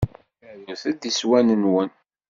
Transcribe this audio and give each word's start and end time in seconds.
Arut-d 0.71 1.03
iswan-nwen. 1.09 1.91